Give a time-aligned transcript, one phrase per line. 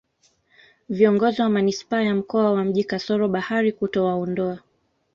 [0.89, 4.59] viongozi wa manispaa ya mkoa wa mji kasoro bahari kutowaondoa